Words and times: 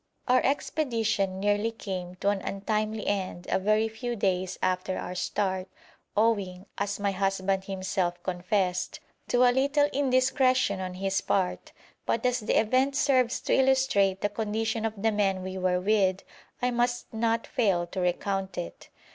Our 0.27 0.43
expedition 0.43 1.39
nearly 1.39 1.69
came 1.69 2.15
to 2.21 2.29
an 2.29 2.41
untimely 2.41 3.05
end 3.05 3.45
a 3.51 3.59
very 3.59 3.87
few 3.87 4.15
days 4.15 4.57
after 4.59 4.97
our 4.97 5.13
start, 5.13 5.67
owing, 6.17 6.65
as 6.79 6.99
my 6.99 7.11
husband 7.11 7.65
himself 7.65 8.15
confessed, 8.23 8.99
to 9.27 9.43
a 9.43 9.53
little 9.53 9.85
indiscretion 9.93 10.79
on 10.79 10.95
his 10.95 11.21
part; 11.21 11.71
but 12.07 12.25
as 12.25 12.39
the 12.39 12.59
event 12.59 12.95
serves 12.95 13.39
to 13.41 13.53
illustrate 13.53 14.21
the 14.21 14.29
condition 14.29 14.85
of 14.85 14.99
the 14.99 15.11
men 15.11 15.43
we 15.43 15.59
were 15.59 15.79
with, 15.79 16.23
I 16.63 16.71
must 16.71 17.13
not 17.13 17.45
fail 17.45 17.85
to 17.85 17.99
recount 17.99 18.57
it. 18.57 18.89